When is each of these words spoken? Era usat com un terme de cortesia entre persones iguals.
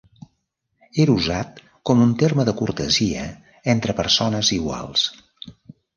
Era 1.03 1.13
usat 1.17 1.59
com 1.89 2.01
un 2.07 2.15
terme 2.23 2.47
de 2.49 2.55
cortesia 2.63 3.29
entre 3.75 3.97
persones 4.01 4.55
iguals. 4.61 5.05